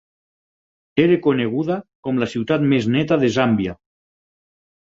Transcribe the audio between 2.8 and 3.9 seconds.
neta de Zambia.